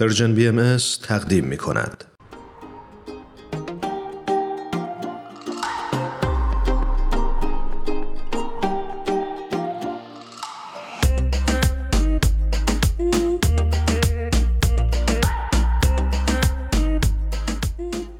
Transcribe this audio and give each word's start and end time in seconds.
پرژن 0.00 0.34
بی 0.34 0.48
ام 0.48 0.76
تقدیم 1.02 1.44
می 1.44 1.56
کند. 1.56 2.04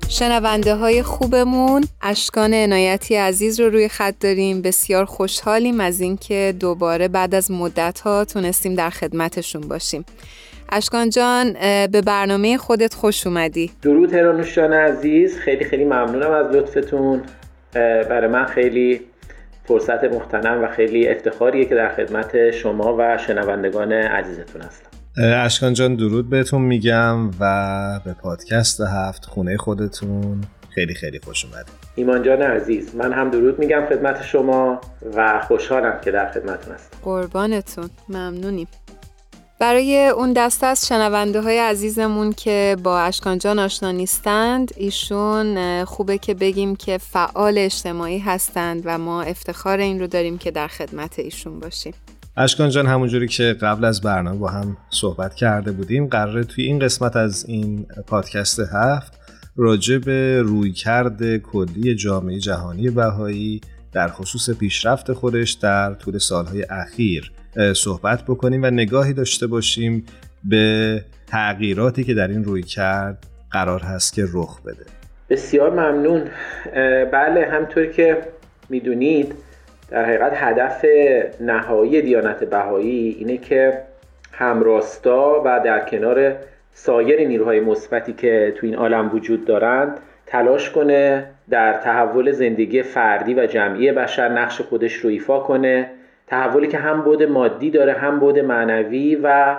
شنونده 0.08 0.74
های 0.74 1.02
خوبمون 1.02 1.84
اشکان 2.02 2.54
عنایتی 2.54 3.16
عزیز 3.16 3.60
رو 3.60 3.70
روی 3.70 3.88
خط 3.88 4.14
داریم 4.20 4.62
بسیار 4.62 5.04
خوشحالیم 5.04 5.80
از 5.80 6.00
اینکه 6.00 6.54
دوباره 6.60 7.08
بعد 7.08 7.34
از 7.34 7.50
مدت 7.50 8.00
ها 8.00 8.24
تونستیم 8.24 8.74
در 8.74 8.90
خدمتشون 8.90 9.60
باشیم 9.60 10.04
اشکان 10.72 11.10
جان 11.10 11.52
به 11.86 12.02
برنامه 12.06 12.56
خودت 12.58 12.94
خوش 12.94 13.26
اومدی. 13.26 13.70
درود 13.82 14.14
هرانوشان 14.14 14.72
عزیز. 14.72 15.38
خیلی 15.38 15.64
خیلی 15.64 15.84
ممنونم 15.84 16.30
از 16.30 16.46
لطفتون. 16.46 17.22
برای 17.74 18.30
من 18.30 18.44
خیلی 18.44 19.00
فرصت 19.64 20.04
مختنم 20.04 20.64
و 20.64 20.68
خیلی 20.68 21.08
افتخاریه 21.08 21.64
که 21.64 21.74
در 21.74 21.94
خدمت 21.94 22.50
شما 22.50 22.96
و 22.98 23.18
شنوندگان 23.18 23.92
عزیزتون 23.92 24.62
هستم. 24.62 24.90
اشکان 25.44 25.72
جان 25.72 25.94
درود 25.94 26.30
بهتون 26.30 26.62
میگم 26.62 27.30
و 27.40 28.00
به 28.04 28.12
پادکست 28.12 28.80
هفت 28.80 29.24
خونه 29.24 29.56
خودتون 29.56 30.40
خیلی 30.74 30.94
خیلی 30.94 31.18
خوش 31.24 31.44
اومد 31.44 31.66
ایمان 31.94 32.22
جان 32.22 32.42
عزیز 32.42 32.94
من 32.94 33.12
هم 33.12 33.30
درود 33.30 33.58
میگم 33.58 33.86
خدمت 33.88 34.22
شما 34.22 34.80
و 35.16 35.40
خوشحالم 35.40 36.00
که 36.04 36.10
در 36.10 36.30
خدمتتون 36.32 36.74
هستم. 36.74 36.98
قربانتون. 37.02 37.90
ممنونیم. 38.08 38.66
برای 39.58 40.08
اون 40.08 40.32
دست 40.32 40.64
از 40.64 40.86
شنونده 40.86 41.40
های 41.40 41.58
عزیزمون 41.58 42.32
که 42.32 42.76
با 42.82 43.00
اشکان 43.00 43.38
جان 43.38 43.58
آشنا 43.58 43.90
نیستند 43.90 44.70
ایشون 44.76 45.84
خوبه 45.84 46.18
که 46.18 46.34
بگیم 46.34 46.76
که 46.76 46.98
فعال 46.98 47.58
اجتماعی 47.58 48.18
هستند 48.18 48.82
و 48.84 48.98
ما 48.98 49.22
افتخار 49.22 49.78
این 49.78 50.00
رو 50.00 50.06
داریم 50.06 50.38
که 50.38 50.50
در 50.50 50.68
خدمت 50.68 51.18
ایشون 51.18 51.60
باشیم. 51.60 51.94
اشکان 52.36 52.70
جان 52.70 52.86
همونجوری 52.86 53.28
که 53.28 53.56
قبل 53.62 53.84
از 53.84 54.00
برنامه 54.00 54.38
با 54.38 54.48
هم 54.48 54.76
صحبت 54.90 55.34
کرده 55.34 55.72
بودیم 55.72 56.06
قراره 56.06 56.44
توی 56.44 56.64
این 56.64 56.78
قسمت 56.78 57.16
از 57.16 57.44
این 57.48 57.86
پادکست 58.06 58.60
هفت 58.72 59.12
راجع 59.56 59.98
به 59.98 60.42
رویکرد 60.42 61.36
کلی 61.36 61.94
جامعه 61.94 62.38
جهانی 62.38 62.90
بهایی 62.90 63.60
در 63.92 64.08
خصوص 64.08 64.50
پیشرفت 64.50 65.12
خودش 65.12 65.52
در 65.52 65.94
طول 65.94 66.18
سالهای 66.18 66.66
اخیر 66.70 67.32
صحبت 67.76 68.22
بکنیم 68.22 68.62
و 68.62 68.66
نگاهی 68.66 69.12
داشته 69.12 69.46
باشیم 69.46 70.06
به 70.44 71.00
تغییراتی 71.26 72.04
که 72.04 72.14
در 72.14 72.28
این 72.28 72.44
روی 72.44 72.62
کرد 72.62 73.26
قرار 73.50 73.80
هست 73.80 74.14
که 74.14 74.24
رخ 74.34 74.62
بده. 74.62 74.84
بسیار 75.30 75.70
ممنون. 75.70 76.22
بله 77.12 77.48
همطور 77.52 77.86
که 77.86 78.18
می‌دونید 78.68 79.34
در 79.90 80.04
حقیقت 80.04 80.32
هدف 80.34 80.84
نهایی 81.40 82.02
دیانت 82.02 82.44
بهایی 82.44 83.16
اینه 83.18 83.38
که 83.38 83.82
همراستا 84.32 85.42
و 85.44 85.60
در 85.64 85.88
کنار 85.88 86.36
سایر 86.72 87.28
نیروهای 87.28 87.60
مثبتی 87.60 88.12
که 88.12 88.54
تو 88.56 88.66
این 88.66 88.74
عالم 88.74 89.14
وجود 89.14 89.44
دارند 89.44 89.98
تلاش 90.26 90.70
کنه 90.70 91.26
در 91.50 91.72
تحول 91.72 92.32
زندگی 92.32 92.82
فردی 92.82 93.34
و 93.34 93.46
جمعی 93.46 93.92
بشر 93.92 94.28
نقش 94.28 94.60
خودش 94.60 94.92
رو 94.94 95.10
ایفا 95.10 95.38
کنه. 95.38 95.90
تحولی 96.26 96.66
که 96.66 96.78
هم 96.78 97.00
بود 97.00 97.22
مادی 97.22 97.70
داره 97.70 97.92
هم 97.92 98.18
بود 98.18 98.38
معنوی 98.38 99.16
و 99.16 99.56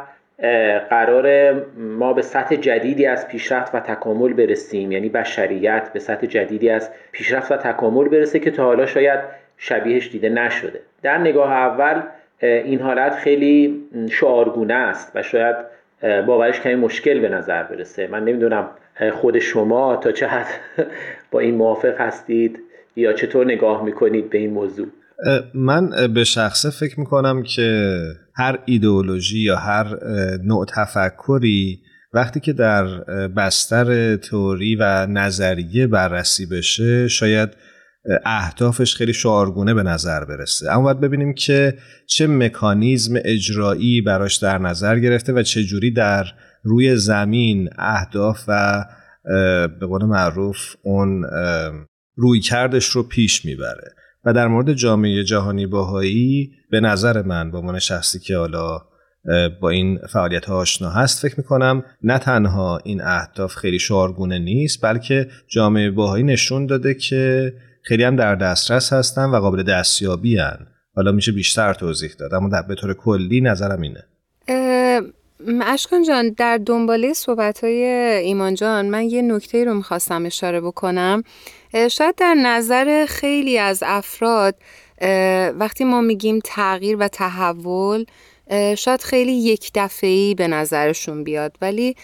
قرار 0.89 1.53
ما 1.77 2.13
به 2.13 2.21
سطح 2.21 2.55
جدیدی 2.55 3.05
از 3.05 3.27
پیشرفت 3.27 3.75
و 3.75 3.79
تکامل 3.79 4.33
برسیم. 4.33 4.91
یعنی 4.91 5.09
بشریت 5.09 5.89
به 5.93 5.99
سطح 5.99 6.27
جدیدی 6.27 6.69
از 6.69 6.89
پیشرفت 7.11 7.51
و 7.51 7.57
تکامل 7.57 8.07
برسه 8.07 8.39
که 8.39 8.51
تا 8.51 8.63
حالا 8.63 8.85
شاید 8.85 9.19
شبیهش 9.57 10.09
دیده 10.09 10.29
نشده. 10.29 10.79
در 11.03 11.17
نگاه 11.17 11.51
اول 11.51 12.01
این 12.41 12.81
حالت 12.81 13.15
خیلی 13.15 13.83
شعارگونه 14.11 14.73
است 14.73 15.11
و 15.15 15.23
شاید 15.23 15.55
باورش 16.01 16.61
کمی 16.61 16.75
مشکل 16.75 17.19
به 17.19 17.29
نظر 17.29 17.63
برسه. 17.63 18.07
من 18.07 18.25
نمی‌دونم 18.25 18.69
خود 19.11 19.39
شما 19.39 19.95
تا 19.95 20.11
چه 20.11 20.27
حد 20.27 20.47
با 21.31 21.39
این 21.39 21.55
موافق 21.55 22.01
هستید 22.01 22.59
یا 22.95 23.13
چطور 23.13 23.45
نگاه 23.45 23.83
می‌کنید 23.83 24.29
به 24.29 24.37
این 24.37 24.53
موضوع؟ 24.53 24.87
من 25.53 26.13
به 26.13 26.23
شخصه 26.23 26.69
فکر 26.69 26.99
می‌کنم 26.99 27.43
که 27.43 27.99
هر 28.35 28.59
ایدئولوژی 28.65 29.39
یا 29.39 29.55
هر 29.55 29.97
نوع 30.43 30.65
تفکری 30.75 31.81
وقتی 32.13 32.39
که 32.39 32.53
در 32.53 32.85
بستر 33.27 34.15
تئوری 34.15 34.75
و 34.75 35.05
نظریه 35.05 35.87
بررسی 35.87 36.45
بشه 36.45 37.07
شاید 37.07 37.49
اهدافش 38.25 38.95
خیلی 38.95 39.13
شعارگونه 39.13 39.73
به 39.73 39.83
نظر 39.83 40.25
برسه. 40.25 40.71
اما 40.71 40.83
باید 40.83 40.99
ببینیم 40.99 41.33
که 41.33 41.77
چه 42.07 42.27
مکانیزم 42.27 43.13
اجرایی 43.25 44.01
براش 44.01 44.35
در 44.35 44.57
نظر 44.57 44.99
گرفته 44.99 45.33
و 45.33 45.43
چه 45.43 45.63
جوری 45.63 45.91
در 45.91 46.25
روی 46.63 46.95
زمین 46.95 47.69
اهداف 47.77 48.43
و 48.47 48.85
به 49.79 49.85
قول 49.87 50.05
معروف 50.05 50.75
اون 50.83 51.25
روی 52.15 52.39
کردش 52.39 52.85
رو 52.85 53.03
پیش 53.03 53.45
می‌بره. 53.45 53.96
و 54.27 54.33
در 54.33 54.47
مورد 54.47 54.73
جامعه 54.73 55.23
جهانی 55.23 55.65
باهایی 55.65 56.51
به 56.69 56.79
نظر 56.79 57.21
من 57.21 57.51
با 57.51 57.61
من 57.61 57.79
شخصی 57.79 58.19
که 58.19 58.37
حالا 58.37 58.81
با 59.61 59.69
این 59.69 59.99
فعالیت 60.09 60.45
ها 60.45 60.55
آشنا 60.55 60.89
هست 60.89 61.21
فکر 61.21 61.35
می‌کنم 61.37 61.83
نه 62.03 62.19
تنها 62.19 62.79
این 62.83 63.01
اهداف 63.01 63.55
خیلی 63.55 63.79
شعارگونه 63.79 64.39
نیست 64.39 64.81
بلکه 64.81 65.27
جامعه 65.47 65.91
باهایی 65.91 66.23
نشون 66.23 66.65
داده 66.65 66.93
که 66.93 67.53
خیلی 67.83 68.03
هم 68.03 68.15
در 68.15 68.35
دسترس 68.35 68.93
هستن 68.93 69.25
و 69.25 69.35
قابل 69.35 69.63
دستیابی 69.63 70.37
هن. 70.37 70.67
حالا 70.95 71.11
میشه 71.11 71.31
بیشتر 71.31 71.73
توضیح 71.73 72.11
داد 72.19 72.33
اما 72.33 72.61
به 72.67 72.75
طور 72.75 72.93
کلی 72.93 73.41
نظرم 73.41 73.81
اینه 73.81 74.03
اشکان 75.61 76.03
جان 76.03 76.29
در 76.29 76.59
دنباله 76.65 77.13
صحبت 77.13 77.63
های 77.63 77.83
ایمان 78.23 78.55
جان 78.55 78.89
من 78.89 79.03
یه 79.03 79.21
نکته 79.21 79.65
رو 79.65 79.73
می‌خواستم 79.73 80.25
اشاره 80.25 80.61
بکنم 80.61 81.23
شاید 81.73 82.15
در 82.15 82.33
نظر 82.33 83.05
خیلی 83.05 83.57
از 83.57 83.83
افراد 83.85 84.55
وقتی 85.59 85.83
ما 85.83 86.01
میگیم 86.01 86.39
تغییر 86.43 86.97
و 86.99 87.07
تحول 87.07 88.05
شاید 88.77 89.01
خیلی 89.01 89.31
یک 89.31 89.71
دفعی 89.75 90.35
به 90.35 90.47
نظرشون 90.47 91.23
بیاد. 91.23 91.57
ولی 91.61 91.95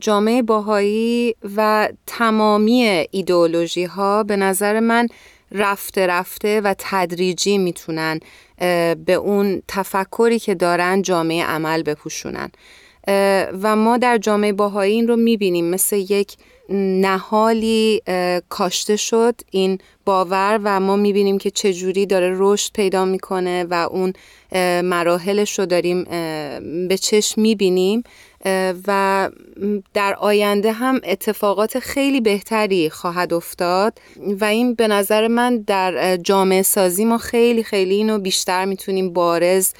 جامعه 0.00 0.42
باهایی 0.42 1.34
و 1.56 1.88
تمامی 2.06 3.06
ایدئولوژی 3.10 3.84
ها 3.84 4.22
به 4.22 4.36
نظر 4.36 4.80
من 4.80 5.08
رفته 5.52 6.06
رفته 6.06 6.60
و 6.60 6.74
تدریجی 6.78 7.58
می‌تونن 7.58 8.20
به 9.06 9.12
اون 9.12 9.62
تفکری 9.68 10.38
که 10.38 10.54
دارن 10.54 11.02
جامعه 11.02 11.44
عمل 11.44 11.82
بپوشونن. 11.82 12.50
و 13.62 13.76
ما 13.76 13.98
در 13.98 14.18
جامعه 14.18 14.52
باهایی 14.52 14.94
این 14.94 15.08
رو 15.08 15.16
می‌بینیم. 15.16 15.64
مثل 15.64 15.96
یک 15.96 16.36
نهالی 16.68 18.02
کاشته 18.48 18.96
شد 18.96 19.34
این 19.50 19.78
باور 20.04 20.60
و 20.64 20.80
ما 20.80 20.96
می‌بینیم 20.96 21.38
که 21.38 21.50
چجوری 21.50 22.06
داره 22.06 22.34
رشد 22.38 22.72
پیدا 22.72 23.04
می‌کنه 23.04 23.64
و 23.70 23.74
اون 23.74 24.12
مراحلش 24.82 25.58
رو 25.58 25.66
داریم 25.66 26.04
به 26.88 26.98
چشم 27.00 27.40
می‌بینیم. 27.40 28.02
و 28.86 29.30
در 29.94 30.14
آینده 30.14 30.72
هم 30.72 31.00
اتفاقات 31.04 31.78
خیلی 31.78 32.20
بهتری 32.20 32.90
خواهد 32.90 33.32
افتاد 33.32 33.98
و 34.40 34.44
این 34.44 34.74
به 34.74 34.88
نظر 34.88 35.28
من 35.28 35.56
در 35.56 36.16
جامعه 36.16 36.62
سازی 36.62 37.04
ما 37.04 37.18
خیلی 37.18 37.62
خیلی 37.62 37.94
اینو 37.94 38.18
بیشتر 38.18 38.64
می‌تونیم 38.64 39.12
بارز 39.12 39.72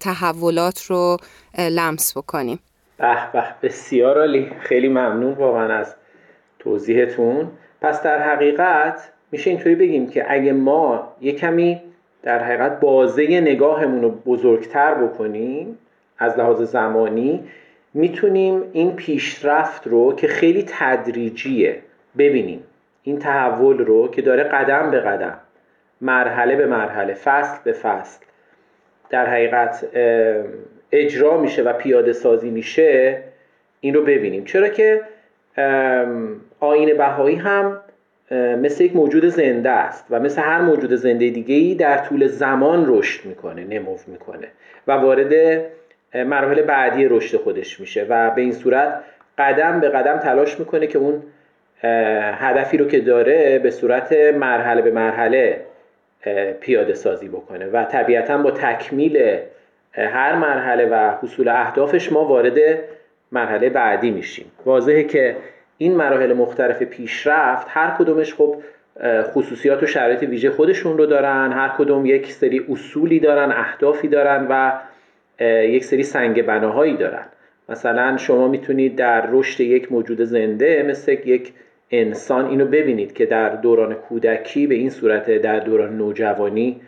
تحولات 0.00 0.82
رو 0.82 1.16
لمس 1.58 2.16
بکنیم. 2.16 2.58
به 2.98 3.16
به 3.32 3.44
بسیار 3.62 4.18
عالی. 4.18 4.50
خیلی 4.60 4.88
ممنون 4.88 5.32
واقعا 5.32 5.78
از 5.78 5.94
توضیحتون. 6.66 7.48
پس 7.80 8.02
در 8.02 8.22
حقیقت 8.22 9.08
میشه 9.32 9.50
اینطوری 9.50 9.74
بگیم 9.74 10.10
که 10.10 10.24
اگه 10.28 10.52
ما 10.52 11.12
یه 11.20 11.32
کمی 11.32 11.82
در 12.22 12.38
حقیقت 12.38 12.80
بازه 12.80 13.40
نگاهمون 13.40 14.02
رو 14.02 14.10
بزرگتر 14.10 14.94
بکنیم 14.94 15.78
از 16.18 16.38
لحاظ 16.38 16.62
زمانی 16.62 17.44
می‌تونیم 17.94 18.62
این 18.72 18.96
پیشرفت 18.96 19.86
رو 19.86 20.14
که 20.14 20.26
خیلی 20.26 20.64
تدریجیه 20.68 21.78
ببینیم. 22.18 22.62
این 23.02 23.18
تحول 23.18 23.78
رو 23.78 24.10
که 24.10 24.22
داره 24.22 24.42
قدم 24.42 24.90
به 24.90 25.00
قدم 25.00 25.38
مرحله 26.00 26.56
به 26.56 26.66
مرحله 26.66 27.14
فصل 27.14 27.58
به 27.64 27.72
فصل 27.72 28.24
در 29.10 29.26
حقیقت 29.26 29.84
اجرا 30.92 31.40
میشه 31.40 31.62
و 31.62 31.72
پیاده 31.72 32.12
سازی 32.12 32.50
میشه 32.50 33.22
این 33.80 33.94
رو 33.94 34.02
ببینیم. 34.02 34.44
چرا 34.44 34.68
که 34.68 35.02
آین 36.60 36.96
بهایی 36.96 37.36
هم 37.36 37.80
مثل 38.30 38.84
یک 38.84 38.96
موجود 38.96 39.24
زنده 39.24 39.70
است 39.70 40.06
و 40.10 40.20
مثل 40.20 40.42
هر 40.42 40.60
موجود 40.60 40.94
زنده 40.94 41.30
دیگه 41.30 41.54
ای 41.54 41.74
در 41.74 41.98
طول 41.98 42.26
زمان 42.26 42.84
رشد 42.88 43.24
می‌کنه 43.24 43.64
نمو 43.64 43.96
می‌کنه 44.06 44.48
و 44.86 44.92
وارد 44.92 45.60
مراحل 46.14 46.62
بعدی 46.62 47.08
رشد 47.08 47.36
خودش 47.36 47.80
میشه 47.80 48.06
و 48.08 48.30
به 48.30 48.42
این 48.42 48.52
صورت 48.52 49.00
قدم 49.38 49.80
به 49.80 49.88
قدم 49.88 50.18
تلاش 50.18 50.58
می‌کنه 50.58 50.86
که 50.86 50.98
اون 50.98 51.22
هدفی 52.32 52.76
رو 52.76 52.88
که 52.88 53.00
داره 53.00 53.58
به 53.58 53.70
صورت 53.70 54.12
مرحله 54.12 54.82
به 54.82 54.90
مرحله 54.90 55.60
پیاده 56.60 56.94
سازی 56.94 57.28
بکنه 57.28 57.66
و 57.66 57.84
طبیعتا 57.84 58.38
با 58.38 58.50
تکمیل 58.50 59.38
هر 59.92 60.34
مرحله 60.34 60.86
و 60.86 61.10
حصول 61.22 61.48
اهدافش 61.48 62.12
ما 62.12 62.24
وارد 62.24 62.58
مرحله 63.32 63.70
بعدی 63.70 64.10
میشیم. 64.10 64.46
واضحه 64.64 65.04
که 65.04 65.36
این 65.78 65.96
مراحل 65.96 66.32
مختلف 66.32 66.82
پیشرفت 66.82 67.66
هر 67.70 67.96
کدومش 67.98 68.34
خب 68.34 68.56
خصوصیات 69.22 69.82
و 69.82 69.86
شرایط 69.86 70.22
ویژه 70.22 70.50
خودشون 70.50 70.98
رو 70.98 71.06
دارن 71.06 71.52
هر 71.52 71.68
کدوم 71.78 72.06
یک 72.06 72.32
سری 72.32 72.66
اصولی 72.68 73.20
دارن 73.20 73.52
اهدافی 73.52 74.08
دارن 74.08 74.46
و 74.50 74.72
یک 75.44 75.84
سری 75.84 76.02
سنگ 76.02 76.42
بناهایی 76.42 76.96
دارن. 76.96 77.24
مثلا 77.68 78.16
شما 78.16 78.48
می‌تونید 78.48 78.96
در 78.96 79.26
رشد 79.30 79.60
یک 79.60 79.92
موجود 79.92 80.20
زنده 80.20 80.82
مثل 80.88 81.12
یک 81.12 81.52
انسان 81.90 82.46
اینو 82.46 82.64
ببینید 82.64 83.12
که 83.12 83.26
در 83.26 83.48
دوران 83.48 83.94
کودکی 83.94 84.66
به 84.66 84.74
این 84.74 84.90
صورت 84.90 85.30
در 85.30 85.60
دوران 85.60 85.96
نوجوانی 85.96 86.80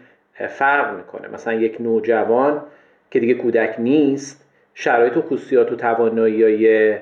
فرق 0.49 0.96
می‌کنه. 0.96 1.29
مثلا 1.29 1.55
یک 1.55 1.81
نوجوان 1.81 2.62
که 3.11 3.20
دیگه 3.20 3.35
کودک 3.35 3.75
نیست 3.79 4.47
شرایط 4.80 5.16
و 5.16 5.22
خصوصیات 5.22 5.72
و 5.72 5.76
توانایی 5.76 6.94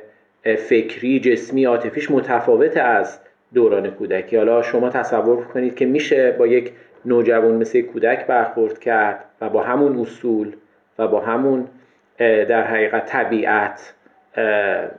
فکری 0.45 1.21
جسمی 1.21 1.65
عاطفیش 1.65 2.11
متفاوت 2.11 2.77
از 2.77 3.19
دوران 3.55 3.91
کودکی. 3.91 4.37
حالا 4.37 4.63
شما 4.63 4.91
تصور 4.91 5.45
کنید 5.45 5.75
که 5.75 5.87
میشه 5.87 6.31
با 6.31 6.47
یک 6.47 6.73
نوجوان 7.05 7.55
مثل 7.55 7.81
کودک 7.81 8.27
برخورد 8.27 8.79
کرد 8.79 9.25
و 9.41 9.49
با 9.49 9.63
همون 9.63 9.99
اصول 9.99 10.53
و 10.99 11.09
با 11.09 11.21
همون 11.21 11.69
در 12.19 12.63
حقیقت 12.65 13.07
طبیعت 13.07 13.95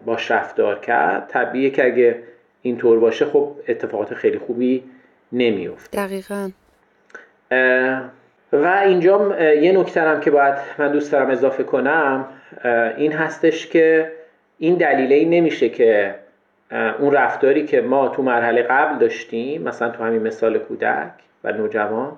باش 0.06 0.32
رفتار 0.32 0.80
کرد. 0.80 1.28
طبیعه 1.28 1.70
که 1.70 1.86
اگه 1.86 2.16
اینطور 2.62 3.00
باشه 3.00 3.26
خب 3.26 3.52
اتفاقات 3.68 4.14
خیلی 4.14 4.38
خوبی 4.38 4.84
نمیفت 5.32 5.96
دقیقا. 5.96 6.50
و 8.54 8.82
اینجا 8.86 9.42
یه 9.54 9.72
نکته 9.72 10.02
هم 10.02 10.20
که 10.20 10.32
باید 10.32 10.56
من 10.78 10.92
دوست 10.92 11.12
دارم 11.12 11.30
اضافه 11.30 11.64
کنم 11.64 12.26
این 12.98 13.14
هستش 13.14 13.68
که 13.68 14.12
این 14.58 14.76
دلیله 14.76 15.30
نمیشه 15.40 15.70
که 15.70 16.16
اون 17.00 17.14
رفتاری 17.14 17.66
که 17.66 17.82
ما 17.82 18.08
تو 18.08 18.24
مرحله 18.24 18.62
قبل 18.62 19.00
داشتیم 19.00 19.62
مثلا 19.62 19.90
تو 19.90 20.04
همین 20.04 20.22
مثال 20.22 20.58
کودک 20.58 21.12
و 21.44 21.52
نوجوان 21.52 22.12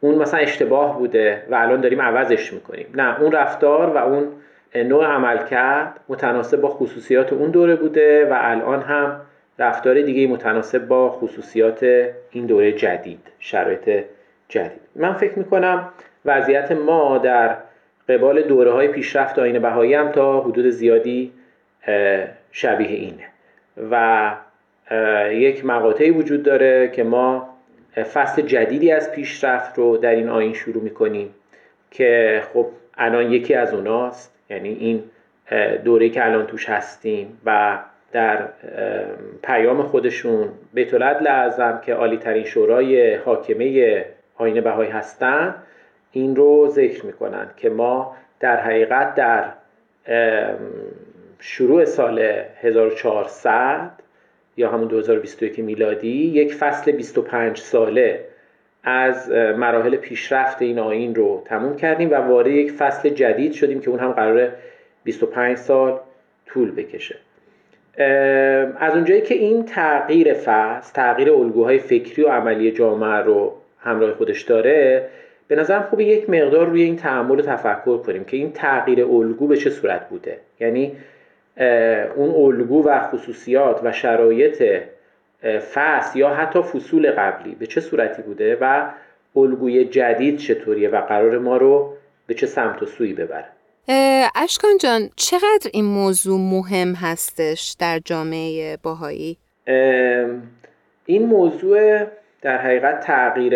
اون 0.00 0.14
مثلا 0.14 0.40
اشتباه 0.40 0.98
بوده 0.98 1.42
و 1.50 1.54
الان 1.54 1.80
داریم 1.80 2.02
عوضش 2.02 2.52
می‌کنیم. 2.52 2.86
نه 2.94 3.20
اون 3.20 3.32
رفتار 3.32 3.90
و 3.90 3.96
اون 3.96 4.28
نوع 4.74 5.04
عمل 5.04 5.46
کرد 5.46 6.00
متناسب 6.08 6.60
با 6.60 6.68
خصوصیات 6.68 7.32
اون 7.32 7.50
دوره 7.50 7.76
بوده 7.76 8.26
و 8.30 8.32
الان 8.36 8.82
هم 8.82 9.20
رفتار 9.58 10.02
دیگه 10.02 10.26
متناسب 10.26 10.88
با 10.88 11.10
خصوصیات 11.10 11.82
این 12.30 12.46
دوره 12.46 12.72
جدید 12.72 13.20
شرایط 13.38 14.04
جدید. 14.48 14.80
من 14.96 15.12
فکر 15.12 15.38
می‌کنم 15.38 15.88
وضعیت 16.24 16.72
ما 16.72 17.18
در 17.18 17.56
قبال 18.08 18.42
دوره 18.42 18.72
های 18.72 18.88
پیشرفت 18.88 19.38
آین 19.38 19.58
بهایی 19.58 19.94
هم 19.94 20.12
تا 20.12 20.40
حدود 20.40 20.70
زیادی 20.70 21.32
شبیه 22.52 22.88
اینه. 22.88 23.24
و 23.90 24.34
یک 25.30 25.64
مقاطعی 25.64 26.10
وجود 26.10 26.42
داره 26.42 26.88
که 26.88 27.04
ما 27.04 27.48
فصل 28.14 28.42
جدیدی 28.42 28.92
از 28.92 29.12
پیشرفت 29.12 29.78
رو 29.78 29.96
در 29.96 30.10
این 30.10 30.28
آین 30.28 30.52
شروع 30.52 30.82
می‌کنیم 30.82 31.34
که 31.90 32.42
خب 32.52 32.66
الان 32.96 33.32
یکی 33.32 33.54
از 33.54 33.74
اوناست. 33.74 34.34
یعنی 34.50 34.68
این 34.68 35.02
دوره 35.84 36.08
که 36.08 36.26
الان 36.26 36.46
توش 36.46 36.68
هستیم 36.68 37.40
و 37.46 37.78
در 38.12 38.48
پیام 39.42 39.82
خودشون 39.82 40.48
بیت 40.74 40.94
لعظم 40.94 41.80
که 41.86 41.94
عالی 41.94 42.16
ترین 42.16 42.44
شورای 42.44 43.14
حاکمه 43.14 44.04
آین 44.36 44.60
بهایی 44.60 44.90
هستند 44.90 45.54
این 46.14 46.36
رو 46.36 46.68
ذکر 46.68 47.06
می‌کنن 47.06 47.50
که 47.56 47.70
ما 47.70 48.16
در 48.40 48.60
حقیقت 48.60 49.14
در 49.14 49.52
شروع 51.40 51.84
سال 51.84 52.18
1400 52.62 53.90
یا 54.56 54.70
همون 54.70 54.88
2021 54.88 55.58
میلادی 55.58 56.26
یک 56.26 56.54
فصل 56.54 56.92
25 56.92 57.58
ساله 57.58 58.24
از 58.84 59.30
مراحل 59.30 59.96
پیشرفت 59.96 60.62
این 60.62 60.78
آین 60.78 61.14
رو 61.14 61.42
تموم 61.44 61.76
کردیم 61.76 62.10
و 62.10 62.14
وارد 62.14 62.46
یک 62.46 62.72
فصل 62.72 63.08
جدید 63.08 63.52
شدیم 63.52 63.80
که 63.80 63.90
اون 63.90 63.98
هم 63.98 64.12
قرار 64.12 64.48
25 65.04 65.56
سال 65.56 66.00
طول 66.46 66.70
بکشه. 66.70 67.16
از 68.78 68.94
اونجایی 68.94 69.20
که 69.20 69.34
این 69.34 69.64
تغییر 69.64 70.34
فصل 70.34 70.92
تغییر 70.92 71.30
الگوهای 71.32 71.78
فکری 71.78 72.22
و 72.22 72.28
عملی 72.28 72.72
جامعه 72.72 73.18
رو 73.18 73.54
همراه 73.80 74.12
خودش 74.12 74.42
داره 74.42 75.08
به 75.48 75.56
نظرم 75.56 75.82
خوبه 75.82 76.04
یک 76.04 76.30
مقدار 76.30 76.66
روی 76.66 76.82
این 76.82 76.96
تعمل 76.96 77.40
و 77.40 77.42
تفکر 77.42 77.98
کنیم 77.98 78.24
که 78.24 78.36
این 78.36 78.52
تغییر 78.52 79.04
الگو 79.04 79.46
به 79.46 79.56
چه 79.56 79.70
صورت 79.70 80.08
بوده 80.08 80.38
یعنی 80.60 80.96
اون 82.16 82.30
الگو 82.30 82.84
و 82.88 83.00
خصوصیات 83.00 83.80
و 83.84 83.92
شرایط 83.92 84.62
فصل 85.74 86.18
یا 86.18 86.30
حتی 86.30 86.62
فصول 86.62 87.10
قبلی 87.10 87.54
به 87.54 87.66
چه 87.66 87.80
صورتی 87.80 88.22
بوده 88.22 88.58
و 88.60 88.90
الگوی 89.36 89.84
جدید 89.84 90.38
چطوریه 90.38 90.88
و 90.88 91.00
قرار 91.00 91.38
ما 91.38 91.56
رو 91.56 91.96
به 92.26 92.34
چه 92.34 92.46
سمت 92.46 92.82
و 92.82 92.86
سوی 92.86 93.12
ببره 93.12 93.44
اشکان 94.34 94.78
جان 94.80 95.10
چقدر 95.16 95.70
این 95.72 95.84
موضوع 95.84 96.40
مهم 96.40 96.94
هستش 96.94 97.76
در 97.80 97.98
جامعه 98.04 98.78
باهایی؟ 98.82 99.36
این 101.06 101.26
موضوع 101.26 102.04
در 102.42 102.58
حقیقت 102.58 103.00
تغییر 103.00 103.54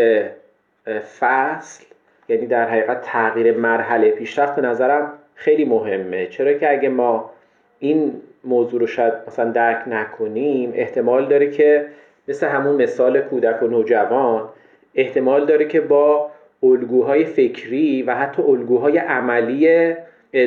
فصل 1.21 1.85
یعنی 2.29 2.47
در 2.47 2.69
حقیقت 2.69 3.01
تغییر 3.03 3.57
مرحله 3.57 4.11
پیشرفت 4.11 4.57
به 4.57 4.63
نظرم 4.63 5.13
خیلی 5.35 5.65
مهمه. 5.65 6.27
چرا 6.27 6.53
که 6.53 6.71
اگه 6.71 6.89
ما 6.89 7.31
این 7.79 8.13
موضوع 8.45 8.81
رو 8.81 8.87
شاید 8.87 9.15
مثلا 9.27 9.51
درک 9.51 9.89
نکنیم 9.89 10.73
احتمال 10.75 11.29
داره 11.29 11.51
که 11.51 11.87
مثل 12.29 12.47
همون 12.47 12.83
مثال 12.83 13.21
کودک 13.21 13.63
و 13.63 13.67
نوجوان 13.67 14.49
احتمال 14.95 15.47
داره 15.47 15.65
که 15.65 15.81
با 15.81 16.31
الگوهای 16.63 17.25
فکری 17.25 18.03
و 18.03 18.15
حتی 18.15 18.43
الگوهای 18.43 18.99
عملی 18.99 19.95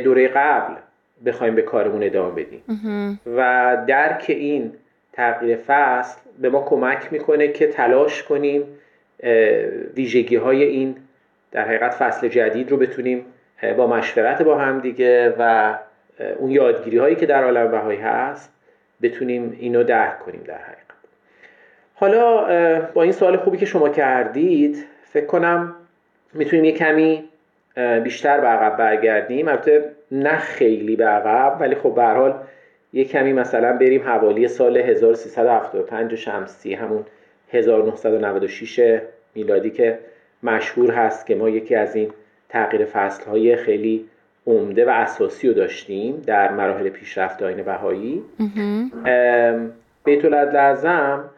دوره 0.04 0.28
قبل 0.28 0.74
بخوایم 1.26 1.56
به 1.56 1.62
کارمون 1.62 2.04
ادامه 2.04 2.32
بدیم. 2.32 2.62
و 3.38 3.78
درک 3.88 4.26
این 4.28 4.74
تغییر 5.14 5.58
فصل 5.68 6.20
به 6.42 6.50
ما 6.50 6.62
کمک 6.62 7.08
می‌کنه 7.14 7.48
که 7.48 7.68
تلاش 7.68 8.24
کنیم 8.24 8.64
ویژگی 9.96 10.36
های 10.36 10.64
این 10.64 10.96
در 11.52 11.66
حقیقت 11.66 11.94
فصل 11.94 12.28
جدید 12.28 12.72
رو 12.72 12.78
بتونیم 12.78 13.26
با 13.78 13.88
مشورت 13.88 14.42
با 14.42 14.58
هم 14.58 14.80
دیگه 14.80 15.36
و 15.40 15.76
اون 16.38 16.52
یادگیری 16.52 16.98
هایی 16.98 17.16
که 17.16 17.26
در 17.26 17.44
عالم 17.44 17.72
بهایی 17.72 18.00
هست 18.00 18.54
بتونیم 19.02 19.58
اینو 19.60 19.84
درک 19.84 20.20
کنیم 20.20 20.42
در 20.46 20.58
حقیقت. 20.58 20.82
حالا 21.96 22.46
با 22.94 23.04
این 23.04 23.12
سوال 23.12 23.38
خوبی 23.38 23.58
که 23.58 23.66
شما 23.66 23.90
کردید 23.90 24.86
فکر 25.04 25.26
کنم 25.26 25.76
می‌تونیم 26.34 26.66
یه 26.66 26.72
کمی 26.72 27.24
بیشتر 28.04 28.40
به 28.40 28.48
عقب 28.48 28.78
برگردیم. 28.78 29.48
البته 29.48 29.92
نه 30.12 30.38
خیلی 30.38 30.96
به 30.96 31.06
عقب 31.06 31.62
ولی 31.62 31.76
خب 31.76 31.96
به 31.96 32.04
حال 32.04 32.34
یه 32.94 33.06
کمی 33.06 33.34
مثلا 33.34 33.74
بریم 33.74 34.04
حوالی 34.04 34.48
سال 34.48 34.78
1375 34.78 36.16
شمسی 36.16 36.74
همون 36.74 37.06
1996 37.52 39.00
میلادی 39.36 39.70
که 39.70 40.00
مشهور 40.44 40.92
هست 40.92 41.26
که 41.26 41.36
ما 41.36 41.50
یکی 41.50 41.76
از 41.76 41.96
این 41.96 42.10
تغییر 42.50 42.86
فصلهای 42.86 43.56
خیلی 43.56 44.06
عمده 44.48 44.86
و 44.86 44.90
اساسی 44.90 45.48
رو 45.48 45.54
داشتیم 45.54 46.22
در 46.26 46.52
مراحل 46.52 46.90
پیشرفت 46.90 47.44
آین 47.44 47.64
بهایی. 47.64 48.22
بیت 50.04 50.26
لازم 50.26 51.30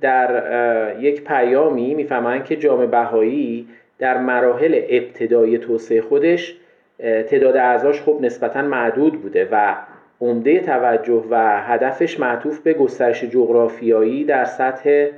در 0.00 0.96
یک 1.00 1.24
پیامی 1.24 1.94
می‌فهمن 1.94 2.44
که 2.44 2.56
جامعه 2.56 2.86
بهایی 2.86 3.68
در 3.98 4.18
مراحل 4.18 4.80
ابتدایی 4.88 5.58
توسعه 5.58 6.00
خودش 6.00 6.56
تعداد 6.98 7.56
اعضاش 7.56 8.02
خب 8.02 8.18
نسبتا 8.20 8.62
معدود 8.62 9.22
بوده 9.22 9.48
و 9.52 9.74
عمده 10.20 10.60
توجه 10.60 11.24
و 11.30 11.62
هدفش 11.62 12.20
معطوف 12.20 12.60
به 12.60 12.74
گسترش 12.74 13.24
جغرافیایی 13.24 14.24
در 14.24 14.44
سطح 14.44 15.08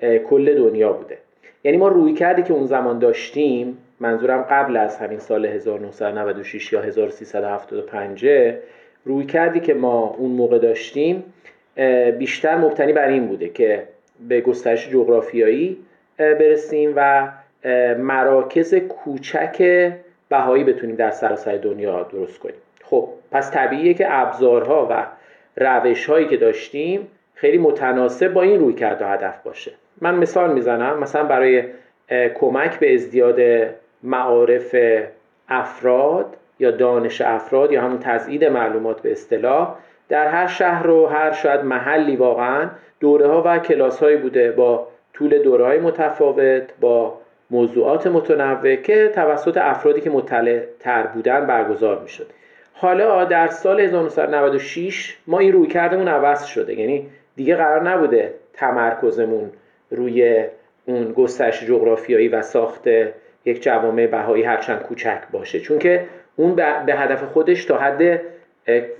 کل 0.00 0.54
دنیا 0.58 0.92
بوده. 0.92 1.18
یعنی 1.64 1.76
ما 1.76 1.88
روی 1.88 2.12
کردی 2.12 2.42
که 2.42 2.52
اون 2.52 2.66
زمان 2.66 2.98
داشتیم 2.98 3.78
منظورم 4.00 4.42
قبل 4.42 4.76
از 4.76 4.96
همین 4.96 5.18
سال 5.18 5.46
1996 5.46 6.72
یا 6.72 6.80
1375 6.80 8.26
روی 9.04 9.24
کردی 9.24 9.60
که 9.60 9.74
ما 9.74 10.14
اون 10.18 10.30
موقع 10.30 10.58
داشتیم 10.58 11.24
بیشتر 12.18 12.56
مبتنی 12.56 12.92
بر 12.92 13.08
این 13.08 13.26
بوده 13.26 13.48
که 13.48 13.82
به 14.28 14.40
گسترش 14.40 14.88
جغرافیایی 14.88 15.76
برسیم 16.18 16.92
و 16.96 17.28
مراکز 17.98 18.74
کوچک 18.74 19.92
بهایی 20.28 20.64
بتونیم 20.64 20.96
در 20.96 21.10
سراسر 21.10 21.56
دنیا 21.56 22.02
درست 22.02 22.38
کنیم. 22.38 22.54
خب 22.82 23.08
پس 23.30 23.50
طبیعیه 23.50 23.94
که 23.94 24.06
ابزارها 24.08 24.88
و 24.90 25.06
روش 25.56 26.06
هایی 26.06 26.26
که 26.26 26.36
داشتیم 26.36 27.08
خیلی 27.34 27.58
متناسب 27.58 28.32
با 28.32 28.42
این 28.42 28.60
روی 28.60 28.74
کرد 28.74 29.02
و 29.02 29.04
هدف 29.04 29.42
باشه. 29.42 29.72
من 30.00 30.14
مثال 30.14 30.52
می‌زنم 30.52 30.98
مثلا 30.98 31.24
برای 31.24 31.64
کمک 32.34 32.78
به 32.78 32.94
ازدیاد 32.94 33.40
معارف 34.02 34.76
افراد 35.48 36.36
یا 36.58 36.70
دانش 36.70 37.20
افراد 37.20 37.72
یا 37.72 37.82
همون 37.82 37.98
تزیید 37.98 38.44
معلومات 38.44 39.02
به 39.02 39.12
اصطلاح 39.12 39.74
در 40.08 40.28
هر 40.28 40.46
شهر 40.46 40.90
و 40.90 41.06
هر 41.06 41.32
شاید 41.32 41.60
محلی 41.60 42.16
واقعا 42.16 42.68
دوره 43.00 43.26
ها 43.26 43.42
و 43.46 43.58
کلاس 43.58 44.02
هایی 44.02 44.16
بوده 44.16 44.52
با 44.52 44.88
طول 45.12 45.38
دوره 45.38 45.64
های 45.64 45.78
متفاوت 45.78 46.62
با 46.80 47.18
موضوعات 47.50 48.06
متنوع 48.06 48.76
که 48.76 49.12
توسط 49.14 49.56
افرادی 49.56 50.00
که 50.00 50.10
مطلع 50.10 50.62
تر 50.80 51.02
بودن 51.02 51.46
برگزار 51.46 51.98
می 52.02 52.08
شد 52.08 52.26
حالا 52.72 53.24
در 53.24 53.46
سال 53.46 53.80
1996 53.80 55.16
ما 55.26 55.38
این 55.38 55.52
روی 55.52 55.66
کردمون 55.66 56.08
عوض 56.08 56.44
شده 56.44 56.74
یعنی 56.80 57.06
دیگه 57.36 57.56
قرار 57.56 57.90
نبوده 57.90 58.34
تمرکزمون 58.52 59.50
روی 59.90 60.44
اون 60.86 61.12
گسترش 61.12 61.64
جغرافیایی 61.64 62.28
و 62.28 62.42
ساخت 62.42 62.86
یک 63.44 63.62
جوامع 63.62 64.06
بهایی 64.06 64.42
هرچند 64.42 64.82
کوچک 64.82 65.20
باشه. 65.32 65.60
چون 65.60 65.78
که 65.78 66.04
اون 66.36 66.54
به 66.54 66.94
هدف 66.94 67.22
خودش 67.22 67.64
تا 67.64 67.78
حد 67.78 68.20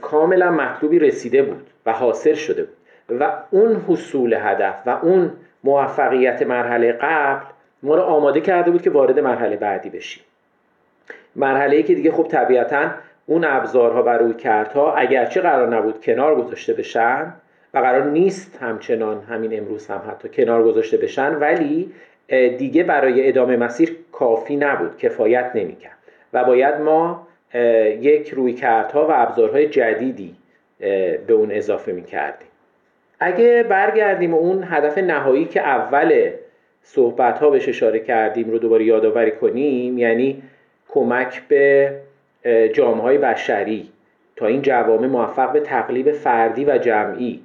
کاملا 0.00 0.50
مطلوبی 0.50 0.98
رسیده 0.98 1.42
بود 1.42 1.66
و 1.86 1.92
حاصل 1.92 2.34
شده 2.34 2.62
بود. 2.62 2.76
و 3.20 3.32
اون 3.50 3.84
حصول 3.88 4.36
هدف 4.40 4.82
و 4.86 4.90
اون 4.90 5.32
موفقیت 5.64 6.42
مرحله 6.42 6.92
قبل 6.92 7.44
ما 7.82 7.94
رو 7.94 8.02
آماده 8.02 8.40
کرده 8.40 8.70
بود 8.70 8.82
که 8.82 8.90
وارد 8.90 9.18
مرحله 9.18 9.56
بعدی 9.56 9.90
بشیم. 9.90 10.24
مرحله 11.36 11.76
ای 11.76 11.82
که 11.82 11.94
دیگه 11.94 12.12
خب 12.12 12.28
طبیعتا 12.28 12.90
اون 13.26 13.44
ابزارها 13.44 14.02
و 14.02 14.08
رویکردها 14.08 14.94
اگرچه 14.94 15.40
قرار 15.40 15.76
نبود 15.76 16.00
کنار 16.04 16.34
گذاشته 16.34 16.72
بشن 16.72 17.32
قرار 17.80 18.04
نیست 18.04 18.58
همچنان 18.62 19.22
همین 19.22 19.58
امروز 19.58 19.86
هم 19.86 20.02
حتی 20.08 20.28
کنار 20.28 20.62
گذاشته 20.62 20.96
بشن 20.96 21.34
ولی 21.34 21.92
دیگه 22.58 22.82
برای 22.82 23.28
ادامه 23.28 23.56
مسیر 23.56 23.96
کافی 24.12 24.56
نبود 24.56 24.96
کفایت 24.96 25.50
نمی‌کرد. 25.54 25.98
و 26.32 26.44
باید 26.44 26.74
ما 26.74 27.26
یک 28.00 28.30
رویکردها 28.30 29.06
و 29.08 29.10
ابزارهای 29.14 29.68
جدیدی 29.68 30.34
به 31.26 31.32
اون 31.32 31.50
اضافه 31.52 31.92
می‌کردیم. 31.92 32.48
اگه 33.20 33.62
برگردیم 33.62 34.34
اون 34.34 34.64
هدف 34.66 34.98
نهایی 34.98 35.44
که 35.44 35.60
اول 35.60 36.30
صحبت 36.82 37.38
ها 37.38 37.50
بهش 37.50 37.68
اشاره 37.68 37.98
کردیم 37.98 38.50
رو 38.50 38.58
دوباره 38.58 38.84
یادآوری 38.84 39.30
کنیم 39.30 39.98
یعنی 39.98 40.42
کمک 40.88 41.42
به 41.48 41.92
جامعه 42.72 43.18
بشری 43.18 43.88
تا 44.36 44.46
این 44.46 44.62
جوامع 44.62 45.06
موفق 45.06 45.52
به 45.52 45.60
تقلیب 45.60 46.12
فردی 46.12 46.64
و 46.64 46.78
جمعی 46.78 47.40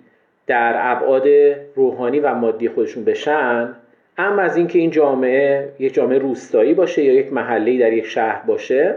در 0.48 0.74
ابعاد 0.78 1.28
روحانی 1.76 2.20
و 2.20 2.34
مادی 2.34 2.70
خودشون 2.70 3.04
بشن 3.04 3.76
اما 4.18 4.42
از 4.42 4.58
اینکه 4.58 4.80
این 4.80 4.92
جامعه 4.92 5.70
یک 5.80 5.94
جامعه 5.94 6.18
روستایی 6.18 6.74
باشه 6.74 7.04
یا 7.04 7.14
یک 7.14 7.34
محله 7.34 7.80
در 7.80 7.94
یک 7.94 8.06
شهر 8.06 8.42
باشه 8.46 8.96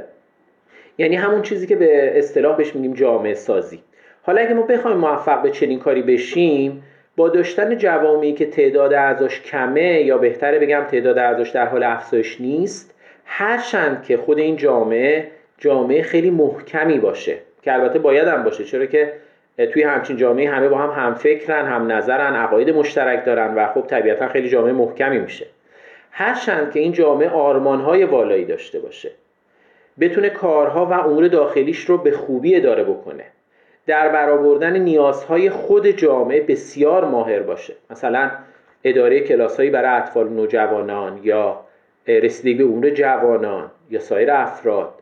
یعنی 0.98 1.16
همون 1.16 1.42
چیزی 1.42 1.66
که 1.66 1.76
به 1.76 2.18
اصطلاح 2.18 2.56
بهش 2.56 2.74
میگیم 2.74 2.94
جامعه 2.94 3.34
سازی. 3.34 3.80
حالا 4.22 4.40
اگه 4.40 4.54
ما 4.54 4.62
بخوایم 4.62 4.96
موفق 4.96 5.42
به 5.42 5.50
چنین 5.50 5.78
کاری 5.78 6.02
بشیم 6.02 6.82
با 7.16 7.28
داشتن 7.28 7.76
جوامعی 7.76 8.32
که 8.32 8.46
تعداد 8.46 8.92
اعضاش 8.92 9.40
کمه 9.40 10.02
یا 10.02 10.18
بهتره 10.18 10.58
بگم 10.58 10.84
تعداد 10.84 11.18
اعضاش 11.18 11.50
در 11.50 11.66
حال 11.66 11.82
افزایش 11.82 12.40
نیست 12.40 12.94
هرچند 13.24 14.02
که 14.02 14.16
خود 14.16 14.38
این 14.38 14.56
جامعه 14.56 15.28
جامعه 15.58 16.02
خیلی 16.02 16.30
محکمی 16.30 16.98
باشه 16.98 17.38
که 17.62 17.72
البته 17.72 17.98
باید 17.98 18.28
هم 18.28 18.42
باشه 18.42 18.64
چرا 18.64 18.86
که 18.86 19.12
توی 19.56 19.82
همچین 19.82 20.16
جامعه 20.16 20.50
همه 20.50 20.68
با 20.68 20.78
هم 20.78 21.04
هم 21.04 21.14
فکرن 21.14 21.66
هم 21.66 21.92
نظرن 21.92 22.34
عقاید 22.34 22.70
مشترک 22.70 23.24
دارن 23.24 23.54
و 23.54 23.66
خب 23.66 23.86
طبیعتا 23.86 24.28
خیلی 24.28 24.48
جامعه 24.48 24.72
محکمی 24.72 25.18
میشه. 25.18 25.46
هرچند 26.10 26.72
که 26.72 26.80
این 26.80 26.92
جامعه 26.92 27.28
آرمانهای 27.28 28.04
والایی 28.04 28.44
داشته 28.44 28.80
باشه 28.80 29.10
بتونه 30.00 30.30
کارها 30.30 30.86
و 30.86 30.92
امور 30.92 31.28
داخلیش 31.28 31.84
رو 31.84 31.98
به 31.98 32.10
خوبی 32.10 32.56
اداره 32.56 32.84
بکنه. 32.84 33.24
در 33.86 34.08
برآوردن 34.08 34.76
نیازهای 34.76 35.50
خود 35.50 35.86
جامعه 35.86 36.40
بسیار 36.40 37.04
ماهر 37.04 37.42
باشه. 37.42 37.74
مثلا 37.90 38.30
اداره 38.84 39.20
کلاسهایی 39.20 39.70
برای 39.70 40.00
اطفال 40.00 40.28
نوجوانان 40.28 41.20
یا 41.22 41.60
رسیدگی 42.06 42.54
به 42.54 42.64
امور 42.64 42.90
جوانان 42.90 43.70
یا 43.90 44.00
سایر 44.00 44.30
افراد. 44.30 44.94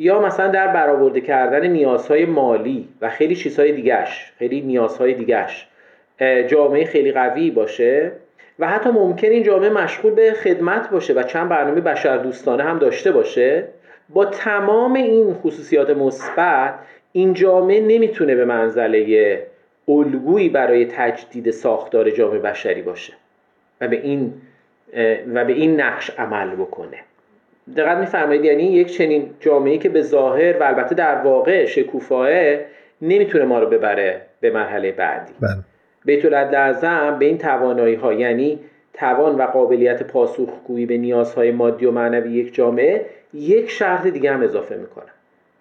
یا 0.00 0.20
مثلا 0.20 0.48
در 0.48 0.66
برآورده 0.66 1.20
کردن 1.20 1.66
نیازهای 1.66 2.24
مالی 2.24 2.88
و 3.00 3.10
خیلی 3.10 3.36
چیزهای 3.36 3.72
دیگش 3.72 4.32
خیلی 4.38 4.60
نیازهای 4.60 5.14
دیگش 5.14 5.68
جامعه 6.46 6.84
خیلی 6.84 7.12
قوی 7.12 7.50
باشه 7.50 8.12
و 8.58 8.68
حتی 8.68 8.90
ممکن 8.90 9.28
این 9.28 9.42
جامعه 9.42 9.70
مشغول 9.70 10.14
به 10.14 10.32
خدمت 10.32 10.90
باشه 10.90 11.12
و 11.14 11.22
چند 11.22 11.48
برنامه 11.48 11.80
بشر 11.80 12.16
دوستانه 12.16 12.62
هم 12.62 12.78
داشته 12.78 13.12
باشه 13.12 13.64
با 14.08 14.24
تمام 14.24 14.94
این 14.94 15.34
خصوصیات 15.34 15.90
مثبت 15.90 16.74
این 17.12 17.34
جامعه 17.34 17.80
نمی‌تونه 17.80 18.34
به 18.34 18.44
منزله 18.44 19.46
الگویی 19.88 20.48
برای 20.48 20.86
تجدید 20.86 21.50
ساختار 21.50 22.10
جامعه 22.10 22.38
بشری 22.38 22.82
باشه 22.82 23.12
و 23.80 23.88
به 23.88 23.96
این 23.96 24.32
و 25.34 25.44
به 25.44 25.52
این 25.52 25.80
نقش 25.80 26.10
عمل 26.10 26.50
بکنه. 26.50 26.98
دقت 27.76 27.98
میفرمایید 27.98 28.44
یعنی 28.44 28.62
یک 28.62 28.92
چنین 28.92 29.30
جامعه 29.40 29.78
که 29.78 29.88
به 29.88 30.02
ظاهر 30.02 30.56
و 30.58 30.62
البته 30.62 30.94
در 30.94 31.14
واقع 31.14 31.66
شکوفاه 31.66 32.28
نمی‌تونه 33.02 33.44
ما 33.44 33.58
رو 33.58 33.66
ببره 33.66 34.20
به 34.40 34.50
مرحله 34.50 34.92
بعدی. 34.92 35.32
بله. 35.40 35.50
بیت 36.04 36.32
اعظم 36.32 37.16
به 37.18 37.24
این 37.24 37.38
توانایی 37.38 37.94
ها 37.94 38.12
یعنی 38.12 38.58
توان 38.94 39.34
و 39.34 39.42
قابلیت 39.42 40.02
پاسخگویی 40.02 40.86
به 40.86 40.96
نیازهای 40.96 41.50
مادی 41.50 41.86
و 41.86 41.90
معنوی 41.90 42.32
یک 42.32 42.54
جامعه 42.54 43.06
یک 43.34 43.70
شرط 43.70 44.06
دیگه 44.06 44.32
هم 44.32 44.42
اضافه 44.42 44.76
می‌کنه 44.76 45.10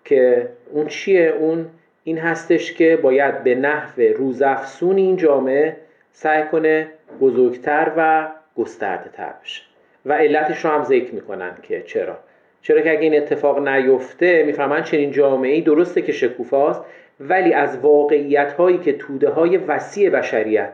که 0.05 0.49
اون 0.71 0.87
چیه؟ 0.87 1.33
اون 1.39 1.65
این 2.03 2.17
هستش 2.17 2.73
که 2.73 2.99
باید 3.01 3.43
به 3.43 3.55
نحو 3.55 4.01
روزافسون 4.01 4.97
این 4.97 5.15
جامعه 5.15 5.77
سعی 6.11 6.43
کنه 6.43 6.87
بزرگتر 7.21 7.91
و 7.97 8.27
گسترده 8.57 9.09
تر 9.09 9.33
بشه. 9.43 9.68
و 10.05 10.13
علتش 10.13 10.65
رو 10.65 10.71
هم 10.71 10.83
ذکر 10.83 11.13
می‌کنن 11.13 11.51
که 11.63 11.81
چرا. 11.81 12.17
چرا 12.61 12.81
که 12.81 12.91
اگه 12.91 13.01
این 13.01 13.17
اتفاق 13.17 13.67
نیفته 13.67 14.43
می‌فهمن 14.43 14.83
چنین 14.83 15.11
جامعه 15.11 15.53
ای 15.53 15.61
درسته 15.61 16.01
که 16.01 16.11
شکوفاست 16.11 16.81
ولی 17.19 17.53
از 17.53 17.77
واقعیت 17.77 18.53
هایی 18.53 18.77
که 18.77 18.93
توده 18.93 19.29
های 19.29 19.57
وسیع 19.57 20.09
بشریت 20.09 20.73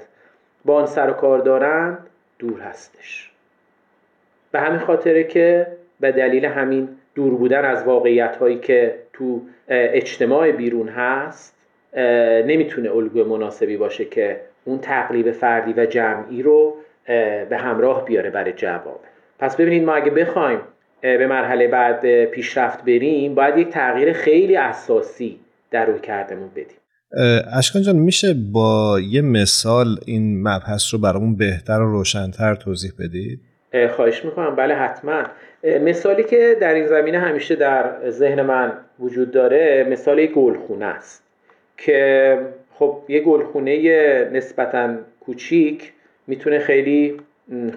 با 0.65 0.75
آن 0.75 0.85
سر 0.85 1.09
و 1.09 1.13
کار 1.13 1.39
دارند 1.39 2.07
دور 2.39 2.59
هستش. 2.61 3.31
به 4.51 4.59
همین 4.59 4.79
خاطره 4.79 5.23
که 5.23 5.67
به 5.99 6.11
دلیل 6.11 6.45
همین 6.45 6.89
دور 7.15 7.35
بودن 7.35 7.65
از 7.65 7.83
واقعیت 7.83 8.35
هایی 8.35 8.59
که 8.59 8.95
تو 9.13 9.41
اجتماع 9.67 10.51
بیرون 10.51 10.87
هست 10.87 11.55
نمی‌تونه 12.45 12.91
الگوی 12.91 13.23
مناسبی 13.23 13.77
باشه 13.77 14.05
که 14.05 14.41
اون 14.65 14.79
تقلیب 14.79 15.31
فردی 15.31 15.73
و 15.77 15.85
جمعی 15.85 16.43
رو 16.43 16.75
به 17.49 17.57
همراه 17.57 18.05
بیاره 18.05 18.29
برای 18.29 18.53
جواب. 18.53 18.99
پس 19.39 19.55
ببینید 19.55 19.83
ما 19.83 19.93
اگه 19.95 20.11
بخوایم 20.11 20.59
به 21.01 21.27
مرحله 21.27 21.67
بعد 21.67 22.25
پیشرفت 22.25 22.85
بریم 22.85 23.35
باید 23.35 23.57
یک 23.57 23.69
تغییر 23.69 24.13
خیلی 24.13 24.57
اساسی 24.57 25.39
در 25.71 25.85
روی 25.85 25.99
کردمون 25.99 26.49
بدیم. 26.49 26.77
اشکان 27.57 27.81
جان 27.81 27.95
میشه 27.95 28.35
با 28.53 28.99
یه 28.99 29.21
مثال 29.21 29.87
این 30.05 30.41
مبحث 30.47 30.93
رو 30.93 30.99
برامون 30.99 31.35
بهتر 31.35 31.81
و 31.81 31.91
روشنتر 31.91 32.55
توضیح 32.55 32.91
بدید؟ 32.99 33.39
خواهش 33.95 34.25
می‌کنم. 34.25 34.55
بله 34.55 34.75
حتما. 34.75 35.23
مثالی 35.81 36.23
که 36.23 36.57
در 36.61 36.73
این 36.73 36.87
زمینه 36.87 37.19
همیشه 37.19 37.55
در 37.55 38.09
ذهن 38.09 38.41
من 38.41 38.71
وجود 38.99 39.31
داره 39.31 39.87
مثال 39.89 40.25
گلخونه 40.25 40.85
است 40.85 41.23
که 41.77 42.37
خب 42.73 43.01
یه 43.09 43.19
گلخونه 43.19 44.29
نسبتا 44.33 44.95
کوچیک 45.19 45.93
می‌تونه 46.27 46.59
خیلی 46.59 47.17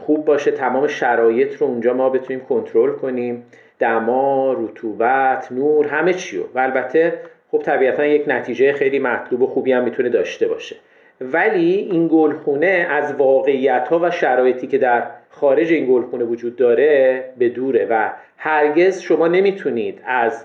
خوب 0.00 0.24
باشه 0.24 0.50
تمام 0.50 0.86
شرایط 0.86 1.56
رو 1.56 1.66
اونجا 1.66 1.94
ما 1.94 2.10
بتونیم 2.10 2.40
کنترل 2.40 2.92
کنیم. 2.92 3.44
دما، 3.78 4.52
رطوبت، 4.52 5.52
نور 5.52 5.86
همه 5.86 6.14
چیو 6.14 6.42
و 6.54 6.58
البته 6.58 7.12
خب 7.50 7.58
طبیعتا 7.58 8.06
یک 8.06 8.24
نتیجه 8.26 8.72
خیلی 8.72 8.98
مطلوب 8.98 9.42
و 9.42 9.46
خوبی 9.46 9.72
هم 9.72 9.84
می‌تونه 9.84 10.08
داشته 10.08 10.48
باشه. 10.48 10.76
ولی 11.20 11.74
این 11.74 12.08
گلخونه 12.12 12.86
از 12.90 13.14
واقعیت 13.14 13.88
ها 13.88 13.98
و 14.02 14.10
شرایطی 14.10 14.66
که 14.66 14.78
در 14.78 15.02
خارج 15.30 15.72
این 15.72 15.86
گلخونه 15.86 16.24
وجود 16.24 16.56
داره 16.56 17.24
به 17.38 17.48
دوره. 17.48 17.86
و 17.90 18.10
هرگز 18.36 19.00
شما 19.00 19.28
نمی‌تونید 19.28 20.00
از 20.06 20.44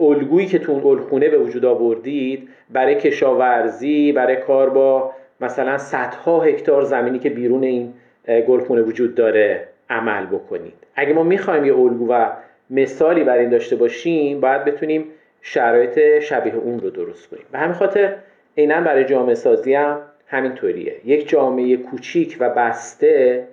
الگویی 0.00 0.46
که 0.46 0.58
تو 0.58 0.72
اون 0.72 0.80
گلخونه 0.84 1.28
به 1.28 1.38
وجود 1.38 1.64
آوردید 1.64 2.48
برای 2.70 2.94
کشاورزی 2.94 4.12
برای 4.12 4.36
کار 4.36 4.70
با 4.70 5.12
مثلا 5.40 5.78
صدها 5.78 6.42
هکتار 6.42 6.82
زمینی 6.82 7.18
که 7.18 7.30
بیرون 7.30 7.64
این 7.64 7.94
گلخونه 8.28 8.82
وجود 8.82 9.14
داره 9.14 9.68
عمل 9.90 10.26
بکنید. 10.26 10.74
اگه 10.94 11.12
ما 11.12 11.22
می‌خوایم 11.22 11.64
یه 11.64 11.76
الگو 11.76 12.12
و 12.12 12.30
مثالی 12.70 13.24
بر 13.24 13.38
این 13.38 13.50
داشته 13.50 13.76
باشیم 13.76 14.40
باید 14.40 14.64
بتونیم 14.64 15.04
شرایط 15.42 16.18
شبیه 16.18 16.54
اون 16.54 16.80
رو 16.80 16.90
درست 16.90 17.30
کنیم. 17.30 17.44
به 17.52 17.58
همین 17.58 17.74
خاطر 17.74 18.14
عینا 18.58 18.80
برای 18.80 19.04
جامعه 19.04 19.34
سازی 19.34 19.74
هم 19.74 20.00
همینطوریه. 20.26 20.94
یک 21.04 21.28
جامعه 21.28 21.76
کوچیک 21.76 22.36
و 22.40 22.50
بسته 22.50 23.44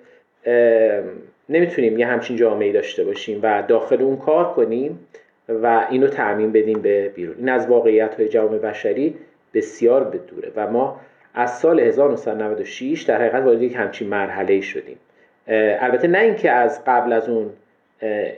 نمی‌تونیم 1.48 1.98
یه 1.98 2.06
همچین 2.06 2.36
جامعه 2.36 2.72
داشته 2.72 3.04
باشیم 3.04 3.40
و 3.42 3.62
داخل 3.68 4.02
اون 4.02 4.16
کار 4.16 4.52
کنیم 4.52 5.06
و 5.48 5.86
اینو 5.90 6.06
تعمین 6.06 6.52
بدیم 6.52 6.80
به 6.80 7.08
بیرون. 7.08 7.34
این 7.38 7.48
از 7.48 7.66
واقعیت 7.66 8.14
های 8.14 8.28
جامعه 8.28 8.58
بشری 8.58 9.14
بسیار 9.54 10.04
بدوره 10.04 10.52
و 10.56 10.70
ما 10.70 11.00
از 11.36 11.58
سال 11.58 11.80
1996 11.80 13.02
در 13.02 13.20
حقیقت 13.20 13.42
وارد 13.42 13.62
یک 13.62 13.76
همچین 13.76 14.08
مرحله 14.08 14.60
شدیم. 14.60 14.98
البته 15.80 16.08
نه 16.08 16.18
اینکه 16.18 16.50
از 16.50 16.84
قبل 16.86 17.12
از 17.12 17.28
اون 17.28 17.50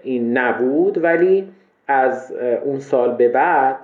این 0.02 0.38
نبود 0.38 1.04
ولی 1.04 1.48
از 1.88 2.32
اون 2.64 2.78
سال 2.78 3.14
به 3.14 3.28
بعد 3.28 3.76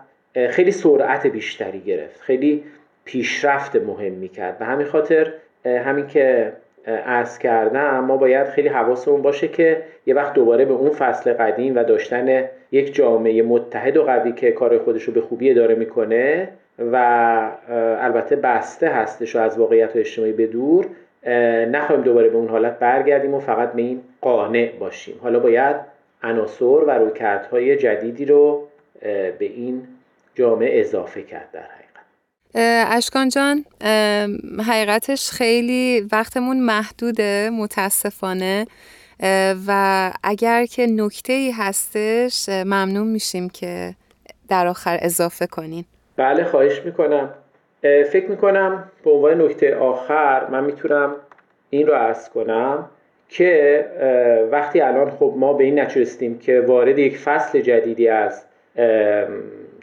خیلی 0.50 0.71
سرعت 0.71 1.26
بیشتری 1.26 1.80
گرفت. 1.80 2.21
خیلی 2.21 2.64
پیشرفت 3.04 3.76
مهمی 3.76 4.28
کرد 4.28 4.59
به 4.59 4.64
همین 4.64 4.87
خاطر 4.87 5.33
همین 5.64 6.06
که 6.06 6.52
عرض 6.87 7.38
کردم 7.38 8.04
ما 8.04 8.16
باید 8.16 8.47
خیلی 8.47 8.68
حواسمون 8.68 9.23
باشه 9.23 9.49
که 9.49 9.83
یه 10.06 10.14
وقت 10.14 10.33
دوباره 10.33 10.64
به 10.64 10.73
اون 10.75 10.90
فصل 10.90 11.33
قدیم 11.33 11.76
و 11.76 11.85
داشتن 11.85 12.44
یک 12.73 12.94
جامعه 12.94 13.42
متحد 13.42 13.97
و 13.97 14.02
قوی 14.02 14.33
که 14.33 14.52
کار 14.52 14.78
خودش 14.78 15.02
رو 15.02 15.12
به 15.12 15.21
خوبی 15.21 15.50
اداره 15.50 15.75
می‌کنه 15.75 16.49
و 16.78 16.96
البته 18.00 18.36
بسته 18.36 18.88
هستش 18.88 19.36
و 19.36 19.38
از 19.38 19.58
واقعیت 19.58 19.96
و 19.96 19.98
اجتماعی 19.98 20.32
به 20.32 20.46
دور 20.46 20.86
نخواهیم 21.66 22.04
دوباره 22.04 22.28
به 22.28 22.36
اون 22.36 22.48
حالت 22.48 22.78
برگردیم 22.78 23.34
و 23.34 23.40
فقط 23.40 23.72
به 23.72 23.82
این 23.82 24.00
قانع 24.20 24.72
باشیم. 24.78 25.14
حالا 25.22 25.38
باید 25.38 25.76
عناصر 26.22 26.64
و 26.64 26.90
رویکردهای 26.90 27.76
جدیدی 27.76 28.24
رو 28.24 28.68
به 29.02 29.36
این 29.40 29.82
جامعه 30.34 30.80
اضافه 30.80 31.22
کرد 31.22 31.48
در 31.52 31.64
اشکان 32.90 33.28
جان 33.28 33.64
حقیقتش 34.66 35.30
خیلی 35.30 36.08
وقتمون 36.12 36.60
محدوده 36.60 37.50
متاسفانه. 37.52 38.66
و 39.66 40.12
اگر 40.22 40.66
که 40.66 40.86
نکته 40.86 41.32
ای 41.32 41.50
هستش 41.50 42.48
ممنون 42.48 43.06
میشیم 43.06 43.48
که 43.48 43.94
در 44.48 44.66
آخر 44.66 44.98
اضافه 45.02 45.46
کنین. 45.46 45.84
بله 46.16 46.44
خواهش 46.44 46.83
می‌کنم. 46.85 47.35
فکر 47.83 48.26
می‌کنم 48.30 48.90
به 49.04 49.11
عنوان 49.11 49.40
نکته 49.42 49.76
آخر 49.76 50.47
من 50.50 50.64
می‌تونم 50.64 51.16
این 51.71 51.87
رو 51.87 51.94
عرض 51.94 52.28
کنم 52.28 52.88
که 53.28 53.87
وقتی 54.50 54.80
الان 54.80 55.11
خب 55.11 55.35
ما 55.37 55.52
به 55.52 55.64
این 55.64 55.78
نچرستیم 55.78 56.38
که 56.38 56.61
وارد 56.61 56.99
یک 56.99 57.18
فصل 57.18 57.61
جدیدی 57.61 58.09
از 58.09 58.44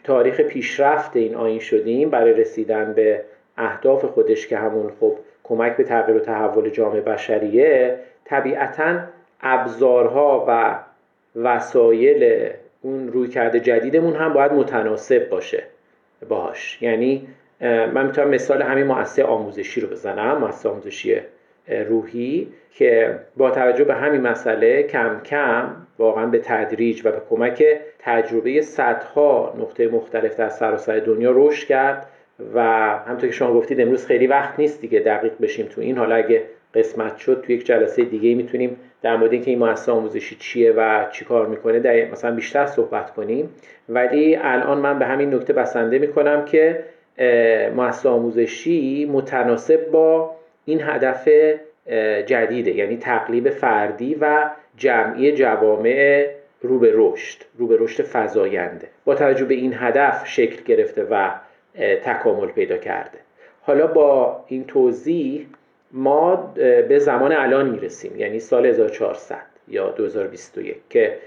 تاریخ 0.04 0.40
پیشرفت 0.40 1.16
این 1.16 1.34
آین 1.34 1.58
شدیم 1.58 2.10
برای 2.10 2.32
رسیدن 2.32 2.92
به 2.92 3.20
اهداف 3.56 4.04
خودش 4.04 4.46
که 4.46 4.56
همون 4.56 4.92
خب 5.00 5.14
کمک 5.44 5.76
به 5.76 5.84
تغییر 5.84 6.16
و 6.16 6.20
تحول 6.20 6.70
جامعه 6.70 7.00
بشریه 7.00 7.98
طبیعتا 8.24 8.98
ابزارها 9.40 10.44
و 10.48 10.78
وسایل 11.36 12.50
اون 12.82 13.08
روی 13.12 13.28
کرده 13.28 13.60
جدیدمون 13.60 14.14
هم 14.14 14.32
باید 14.32 14.52
متناسب 14.52 15.28
باشه. 15.28 15.62
باش. 16.28 16.82
یعنی 16.82 17.28
من 17.60 18.06
می‌تونم 18.06 18.28
مثال 18.28 18.62
همین 18.62 18.86
مؤسسه 18.86 19.24
آموزشی 19.24 19.80
رو 19.80 19.88
بزنم 19.88 20.38
مؤسسه 20.38 20.68
آموزشی 20.68 21.20
روحی 21.88 22.48
که 22.70 23.18
با 23.36 23.50
توجه 23.50 23.84
به 23.84 23.94
همین 23.94 24.20
مسئله 24.20 24.82
کم 24.82 25.20
کم 25.24 25.76
واقعا 25.98 26.26
به 26.26 26.38
تدریج 26.38 27.00
و 27.04 27.12
به 27.12 27.20
کمک 27.30 27.64
تجربه 27.98 28.60
صدها 28.60 29.54
نقطه 29.60 29.88
مختلف 29.88 30.36
در 30.36 30.48
سراسر 30.48 30.98
دنیا 30.98 31.32
رشد 31.34 31.66
کرد 31.66 32.06
و 32.54 32.62
همطور 33.06 33.28
که 33.28 33.34
شما 33.34 33.54
گفتید 33.54 33.80
امروز 33.80 34.06
خیلی 34.06 34.26
وقت 34.26 34.58
نیست 34.58 34.80
دیگه 34.80 35.00
دقیق 35.00 35.32
بشیم 35.40 35.66
تو 35.66 35.80
این. 35.80 35.98
حالا 35.98 36.14
اگه 36.14 36.42
قسمت 36.74 37.16
شد 37.16 37.42
تو 37.46 37.52
یک 37.52 37.66
جلسه 37.66 38.04
دیگه 38.04 38.34
می‌تونیم 38.34 38.76
در 39.02 39.16
مورد 39.16 39.32
اینکه 39.32 39.50
این 39.50 39.58
مؤسسه 39.58 39.92
آموزشی 39.92 40.36
چیه 40.36 40.72
و 40.72 41.04
چی 41.12 41.24
کار 41.24 41.46
می‌کنه 41.46 41.80
در 41.80 42.04
مثلا 42.04 42.34
بیشتر 42.34 42.66
صحبت 42.66 43.10
کنیم. 43.10 43.50
ولی 43.88 44.36
الان 44.36 44.78
من 44.78 44.98
به 44.98 45.06
همین 45.06 45.34
نکته 45.34 45.52
بسنده 45.52 45.98
می‌کنم 45.98 46.44
که 46.44 46.84
مؤسسه 47.76 48.08
آموزشی 48.08 49.08
متناسب 49.12 49.90
با 49.90 50.34
این 50.64 50.80
هدف 50.82 51.28
جدیده. 52.26 52.70
یعنی 52.70 52.96
تقلیب 52.96 53.50
فردی 53.50 54.14
و 54.20 54.50
جمعی 54.76 55.32
جوامع 55.32 56.26
رو 56.60 56.78
به 56.78 56.92
رشد 56.94 57.42
رو 57.58 57.66
به 57.66 57.76
رشد 57.80 58.04
فزاینده. 58.12 58.88
با 59.04 59.14
توجه 59.14 59.44
به 59.44 59.54
این 59.54 59.74
هدف 59.76 60.26
شکل 60.26 60.64
گرفته 60.64 61.06
و 61.10 61.30
تکامل 62.04 62.46
پیدا 62.46 62.76
کرده. 62.76 63.18
حالا 63.62 63.86
با 63.86 64.44
این 64.46 64.64
توضیح 64.64 65.46
ما 65.92 66.36
به 66.88 66.98
زمان 66.98 67.32
الان 67.32 67.68
می‌رسیم 67.70 68.16
یعنی 68.16 68.40
سال 68.40 68.66
1400 68.66 69.36
یا 69.68 69.90
2021 69.90 70.76
که 70.90 71.18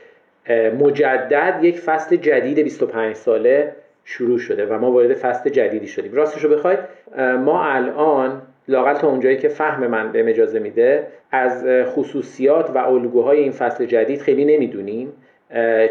مجدد 0.80 1.60
یک 1.62 1.80
فصل 1.80 2.16
جدید 2.16 2.60
25 2.60 3.16
ساله 3.16 3.76
شروع 4.04 4.38
شده 4.40 4.66
و 4.66 4.80
ما 4.80 4.92
وارد 4.92 5.14
فصل 5.14 5.50
جدیدی 5.50 5.88
شدیم. 5.88 6.14
راستش 6.14 6.44
رو 6.44 6.50
بخواید 6.50 6.80
ما 7.18 7.64
الان 7.64 8.42
لاقل 8.68 8.94
تا 8.94 9.08
اونجایی 9.08 9.38
که 9.38 9.48
فهم 9.48 9.88
من 9.88 10.12
به 10.12 10.30
اجازه 10.30 10.60
میده 10.60 11.08
از 11.32 11.66
خصوصیات 11.86 12.72
و 12.76 12.78
الگوهای 12.78 13.40
این 13.40 13.52
فصل 13.52 13.86
جدید 13.86 14.22
خیلی 14.22 14.46
نمی‌دونیم 14.46 15.14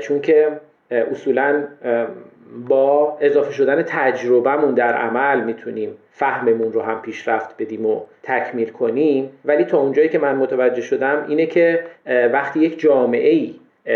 چون 0.01 0.21
که 0.21 0.49
اصولا 0.91 1.65
با 2.69 3.19
اضافه 3.21 3.53
شدن 3.53 3.83
تجربهمون 3.83 4.75
در 4.75 4.95
عمل 4.95 5.45
می‌تونیم 5.45 5.97
فهممون 6.11 6.73
رو 6.73 6.83
هم 6.83 7.03
پیشرفت 7.03 7.63
بدیم 7.63 7.87
و 7.87 8.01
تکمیل 8.23 8.69
کنیم. 8.69 9.31
ولی 9.45 9.65
تا 9.65 9.79
اونجایی 9.79 10.09
که 10.09 10.19
من 10.19 10.37
متوجه 10.37 10.83
شدم 10.83 11.25
اینه 11.29 11.47
که 11.47 11.85
وقتی 12.07 12.61
یک 12.61 12.79
جامعه 12.79 13.31
ای 13.31 13.55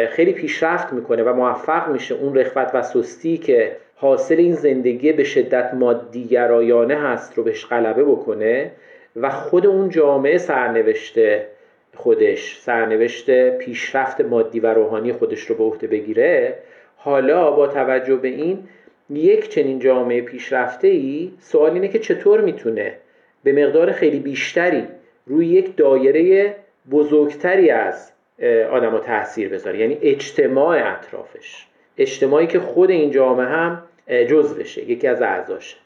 خیلی 0.08 0.32
پیشرفت 0.32 0.92
می‌کنه 0.92 1.22
و 1.22 1.32
موفق 1.32 1.88
میشه 1.88 2.14
اون 2.14 2.34
رخوت 2.34 2.70
و 2.74 2.82
سستی 2.82 3.38
که 3.38 3.76
حاصل 3.96 4.34
این 4.34 4.54
زندگی 4.54 5.12
به 5.12 5.24
شدت 5.24 5.74
مادیگرایانه 5.74 6.94
هست 6.94 7.34
رو 7.34 7.44
بهش 7.44 7.66
غلبه 7.66 8.04
بکنه 8.04 8.70
و 9.16 9.30
خود 9.30 9.66
اون 9.66 9.88
جامعه 9.88 10.38
سرنوشته 10.38 11.46
خودش 11.94 12.58
سرنوشت 12.60 13.50
پیشرفت 13.50 14.20
مادی 14.20 14.60
و 14.60 14.74
روحانی 14.74 15.12
خودش 15.12 15.40
رو 15.40 15.56
به 15.56 15.64
عهده 15.64 15.86
بگیره 15.86 16.54
حالا 17.00 17.50
با 17.50 17.66
توجه 17.66 18.16
به 18.16 18.28
این 18.28 18.68
یک 19.10 19.48
چنین 19.48 19.78
جامعه 19.78 20.22
پیشرفته 20.22 20.88
ای 20.88 21.32
سوال 21.40 21.72
اینه 21.72 21.88
که 21.88 21.98
چطور 21.98 22.40
می‌تونه 22.40 22.94
به 23.44 23.52
مقدار 23.52 23.92
خیلی 23.92 24.18
بیشتری 24.18 24.84
روی 25.26 25.46
یک 25.46 25.76
دایره 25.76 26.56
بزرگتری 26.90 27.70
از 27.70 28.12
آدم 28.70 28.98
تاثیر 28.98 29.48
بذاره 29.48 29.78
یعنی 29.78 29.98
اجتماع 30.02 30.92
اطرافش. 30.92 31.66
اجتماعی 31.98 32.46
که 32.46 32.60
خود 32.60 32.90
این 32.90 33.10
جامعه 33.10 33.46
هم 33.46 33.82
بشه 34.58 34.90
یکی 34.90 35.06
از 35.06 35.22
اعضاشه. 35.22 35.76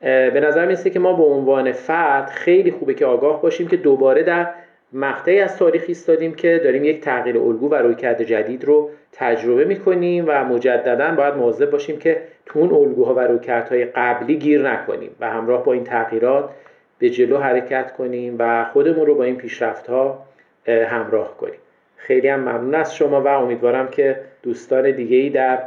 به 0.00 0.40
نظر 0.42 0.66
میسته 0.66 0.90
که 0.90 0.98
ما 0.98 1.12
به 1.12 1.22
عنوان 1.22 1.72
فرد 1.72 2.28
خیلی 2.28 2.70
خوبه 2.70 2.94
که 2.94 3.06
آگاه 3.06 3.42
باشیم 3.42 3.68
که 3.68 3.76
دوباره 3.76 4.22
در 4.22 4.48
مقطعی 4.92 5.40
از 5.40 5.56
تاریخ 5.56 5.84
ایستادیم 5.88 6.34
که 6.34 6.60
داریم 6.64 6.84
یک 6.84 7.00
تغییر 7.00 7.38
الگو 7.38 7.68
و 7.68 7.74
رویکرد 7.74 8.22
جدید 8.22 8.64
رو 8.64 8.90
تجربه 9.12 9.64
می‌کنیم 9.64 10.24
و 10.28 10.44
مجددا 10.44 11.14
باید 11.14 11.34
مواظب 11.34 11.70
باشیم 11.70 11.98
که 11.98 12.22
تو 12.46 12.58
اون 12.58 12.72
الگوها 12.72 13.14
و 13.14 13.20
رویکردهای 13.20 13.84
قبلی 13.84 14.36
گیر 14.36 14.70
نکنیم 14.70 15.10
و 15.20 15.30
همراه 15.30 15.64
با 15.64 15.72
این 15.72 15.84
تغییرات 15.84 16.50
به 16.98 17.10
جلو 17.10 17.38
حرکت 17.38 17.92
کنیم 17.92 18.36
و 18.38 18.64
خودمون 18.64 19.06
رو 19.06 19.14
با 19.14 19.24
این 19.24 19.36
پیشرفت 19.36 19.86
ها 19.86 20.26
همراه 20.68 21.36
کنیم. 21.36 21.58
خیلی 21.96 22.28
هم 22.28 22.40
ممنون 22.40 22.74
از 22.74 22.96
شما 22.96 23.22
و 23.22 23.28
امیدوارم 23.28 23.88
که 23.88 24.20
دوستان 24.42 24.90
دیگه 24.90 25.16
ای 25.16 25.30
در 25.30 25.58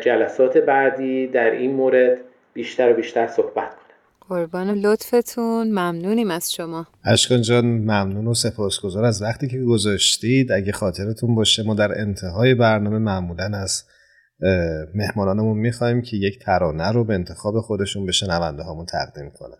جلسات 0.00 0.58
بعدی 0.58 1.26
در 1.26 1.50
این 1.50 1.74
مورد 1.74 2.18
بیشتر 2.54 2.90
و 2.90 2.94
بیشتر 2.94 3.26
صحبت 3.26 3.74
کنم 3.74 3.83
قربان 4.28 4.70
لطفتون. 4.70 5.68
ممنونیم 5.68 6.30
از 6.30 6.52
شما. 6.52 6.86
اشکان 7.04 7.42
جان 7.42 7.64
ممنون 7.64 8.26
و 8.26 8.34
سپاسگزار 8.34 9.04
از 9.04 9.22
وقتی 9.22 9.48
که 9.48 9.58
گذاشتید. 9.58 10.52
اگه 10.52 10.72
خاطرتون 10.72 11.34
باشه 11.34 11.62
ما 11.62 11.74
در 11.74 12.00
انتهای 12.00 12.54
برنامه 12.54 12.98
معمولا 12.98 13.50
از 13.54 13.84
مهمانانمون 14.94 15.58
می‌خوایم 15.58 16.02
که 16.02 16.16
یک 16.16 16.38
ترانه 16.38 16.92
رو 16.92 17.04
به 17.04 17.14
انتخاب 17.14 17.60
خودشون 17.60 18.06
به 18.06 18.12
شنونده 18.12 18.62
هامون 18.62 18.86
تقدیم 18.86 19.30
کنن. 19.30 19.58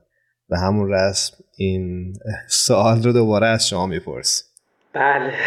و 0.51 0.57
همون 0.57 0.93
رسم 0.93 1.37
این 1.57 2.13
سوال 2.47 3.03
رو 3.03 3.13
دوباره 3.13 3.47
از 3.47 3.69
شما 3.69 3.87
می‌پرسیم. 3.87 4.47
بله. 4.93 5.33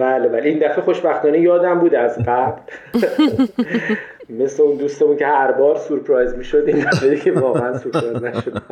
بله 0.00 0.28
بله. 0.28 0.48
این 0.48 0.58
دفعه 0.58 0.82
خوشبختانه 0.82 1.40
یادم 1.40 1.80
بود 1.80 1.94
از 1.94 2.18
قبل. 2.26 2.60
مثل 4.28 4.62
اون 4.62 4.76
دوستمون 4.76 5.16
که 5.16 5.26
هر 5.26 5.52
بار 5.52 5.78
سورپرایز 5.78 6.34
می‌شد 6.34 6.64
این 6.66 6.78
دفعه 6.78 7.16
که 7.16 7.32
واقعا 7.32 7.78
سورپرایز 7.78 8.22
نشد 8.22 8.62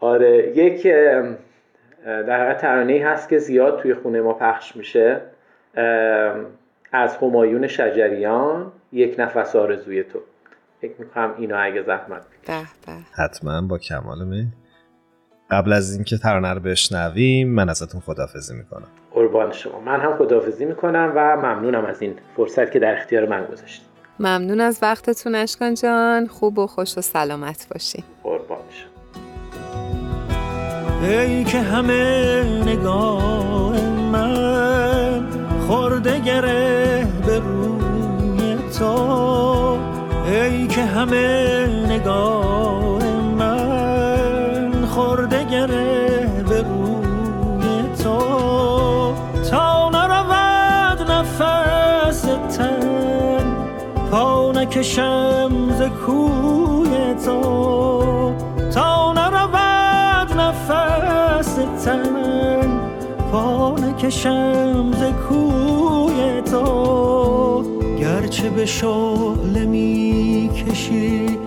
آره 0.00 0.52
یک 0.56 0.86
در 2.04 2.40
حقیقت 2.40 2.60
ترانه 2.60 3.04
هست 3.04 3.28
که 3.28 3.38
زیاد 3.38 3.80
توی 3.80 3.94
خونه 3.94 4.20
ما 4.20 4.32
پخش 4.32 4.76
میشه. 4.76 5.20
از 6.92 7.16
همایون 7.16 7.66
شجریان 7.66 8.72
یک 8.92 9.14
نفس 9.18 9.56
آرزوی 9.56 10.02
تو. 10.02 10.18
فکر 10.80 10.92
می‌کنم 10.98 11.34
اینا 11.38 11.58
اگه 11.58 11.82
زحمت 11.82 12.22
به 12.46 12.52
به. 12.86 12.92
حتما 13.24 13.62
با 13.62 13.78
کمال 13.78 14.24
می 14.24 14.46
قبل 15.50 15.72
از 15.72 15.94
اینکه 15.94 16.18
ترانه 16.18 16.54
رو 16.54 16.60
بشنویم 16.60 17.48
من 17.48 17.68
ازتون 17.68 18.00
خدافزی 18.00 18.54
می‌کنم. 18.54 18.88
قربان 19.18 19.52
شما. 19.52 19.80
من 19.80 20.00
هم 20.00 20.16
خداحافظی 20.16 20.64
می‌کنم 20.64 21.12
و 21.14 21.36
ممنونم 21.36 21.84
از 21.84 22.02
این 22.02 22.14
فرصت 22.36 22.72
که 22.72 22.78
در 22.78 22.98
اختیار 22.98 23.26
من 23.26 23.44
گذاشتید. 23.52 23.88
ممنون 24.20 24.60
از 24.60 24.78
وقتتون 24.82 25.34
اشکان 25.34 25.74
جان. 25.74 26.26
خوب 26.26 26.58
و 26.58 26.66
خوش 26.66 26.98
و 26.98 27.00
سلامت 27.00 27.66
باشین. 27.72 28.04
قربان 28.22 28.58
شما. 28.70 29.22
ای 31.08 31.44
که 31.44 31.58
همه 31.58 32.42
نگاه 32.66 33.80
من 34.12 35.26
خورده 35.66 36.20
گره 36.20 37.06
به 37.26 37.38
روی 37.38 38.56
تو. 38.78 39.78
ای 40.26 40.66
که 40.66 40.82
همه 40.82 41.66
نگاه 41.88 43.04
من 43.38 44.86
خورده 44.86 45.44
گره 45.44 45.97
پا 54.10 54.52
نکشم 54.52 55.50
ز 55.78 55.82
کوی 56.06 57.14
تو 57.24 58.34
تا 58.74 59.12
نرود 59.12 60.40
نفس 60.40 61.58
تن 61.84 62.80
پا 63.32 63.76
نکشم 63.78 64.92
ز 64.92 65.28
کوی 65.28 66.42
تو. 66.42 66.98
گرچه 67.98 68.50
به 68.50 68.66
شعله 68.66 69.66
می 69.66 70.50
کشی 70.56 71.38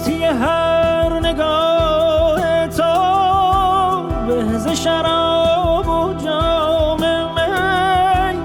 مستی 0.00 0.24
هر 0.24 1.20
نگاه 1.20 2.68
تو 2.68 4.02
بهز 4.26 4.68
شراب 4.68 5.88
و 5.88 6.14
جام 6.24 7.00
می 7.34 8.38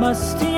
مستی 0.00 0.51